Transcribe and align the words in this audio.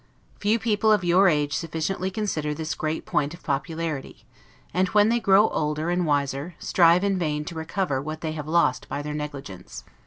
Few 0.39 0.57
people 0.57 0.91
of 0.91 1.03
your 1.03 1.29
age 1.29 1.53
sufficiently 1.55 2.09
consider 2.09 2.55
this 2.55 2.73
great 2.73 3.05
point 3.05 3.35
of 3.35 3.43
popularity; 3.43 4.25
and 4.73 4.87
when 4.87 5.09
they 5.09 5.19
grow 5.19 5.49
older 5.49 5.91
and 5.91 6.07
wiser, 6.07 6.55
strive 6.57 7.03
in 7.03 7.19
vain 7.19 7.45
to 7.45 7.53
recover 7.53 8.01
what 8.01 8.21
they 8.21 8.31
have 8.31 8.47
lost 8.47 8.89
by 8.89 9.03
their 9.03 9.13
negligence. 9.13 9.83